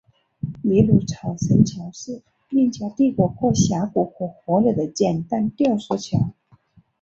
[0.63, 6.31] 秘鲁草绳桥是印加帝国过峡谷和河流的简单吊索桥。